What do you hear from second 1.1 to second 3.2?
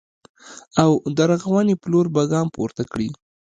د رغونې په لور به ګام پورته کړي